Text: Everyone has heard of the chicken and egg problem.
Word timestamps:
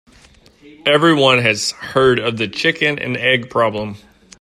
Everyone 0.83 1.37
has 1.43 1.73
heard 1.73 2.17
of 2.17 2.37
the 2.37 2.47
chicken 2.47 2.97
and 2.97 3.15
egg 3.15 3.51
problem. 3.51 3.97